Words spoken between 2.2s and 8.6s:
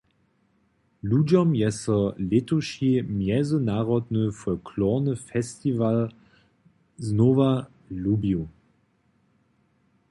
lětuši mjezynarodny folklorny festiwal znowa lubił.